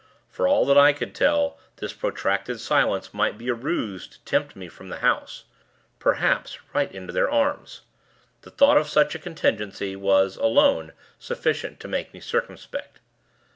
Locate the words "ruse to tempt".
3.53-4.55